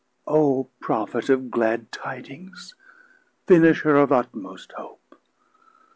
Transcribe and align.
O 0.25 0.67
Prophet 0.79 1.29
of 1.29 1.51
glad 1.51 1.91
tidings, 1.91 2.73
finisher 3.45 3.97
Of 3.97 4.11
utmost 4.11 4.71
hope! 4.71 5.21